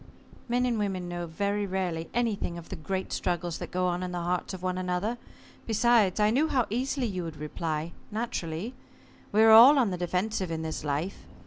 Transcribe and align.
"Men 0.49 0.65
and 0.65 0.79
women 0.79 1.07
know 1.07 1.27
very 1.27 1.67
rarely 1.67 2.09
anything 2.11 2.57
of 2.57 2.69
the 2.69 2.75
great 2.75 3.13
struggles 3.13 3.59
that 3.59 3.69
go 3.69 3.85
on 3.85 4.01
in 4.01 4.11
the 4.11 4.19
hearts 4.23 4.51
of 4.51 4.63
one 4.63 4.79
another. 4.79 5.19
Besides, 5.67 6.19
I 6.19 6.31
knew 6.31 6.47
how 6.47 6.65
easily 6.71 7.05
you 7.05 7.23
would 7.23 7.37
reply 7.37 7.91
naturally. 8.09 8.73
We 9.31 9.43
are 9.43 9.51
all 9.51 9.77
on 9.77 9.91
the 9.91 9.97
defensive 9.99 10.49
in 10.49 10.63
this 10.63 10.83
life. 10.83 11.27